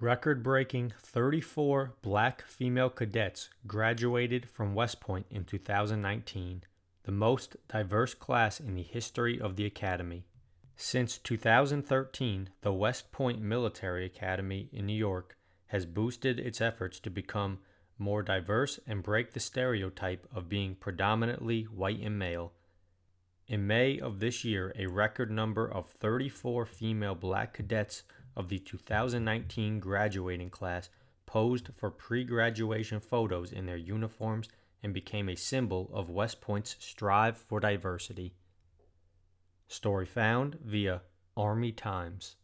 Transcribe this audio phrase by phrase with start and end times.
[0.00, 6.62] Record breaking 34 black female cadets graduated from West Point in 2019,
[7.02, 10.24] the most diverse class in the history of the Academy.
[10.74, 15.36] Since 2013, the West Point Military Academy in New York
[15.66, 17.58] has boosted its efforts to become
[17.98, 22.54] more diverse and break the stereotype of being predominantly white and male.
[23.46, 28.04] In May of this year, a record number of 34 female black cadets
[28.36, 30.88] of the 2019 graduating class
[31.26, 34.48] posed for pre graduation photos in their uniforms
[34.82, 38.34] and became a symbol of West Point's strive for diversity.
[39.68, 41.02] Story found via
[41.36, 42.36] Army Times.